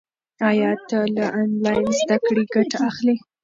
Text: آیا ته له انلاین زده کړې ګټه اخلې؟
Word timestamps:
آیا 0.49 0.71
ته 0.87 0.97
له 1.15 1.25
انلاین 1.39 1.85
زده 1.99 2.17
کړې 2.27 2.43
ګټه 2.55 2.77
اخلې؟ 2.89 3.15